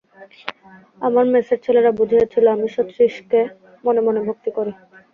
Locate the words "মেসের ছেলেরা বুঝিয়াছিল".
1.33-2.45